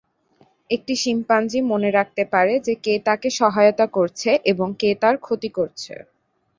[0.69, 5.93] একটি শিম্পাঞ্জি মনে রাখতে পারে যে কে তাকে সহায়তা করেছে এবং কে তার ক্ষতি করেছে।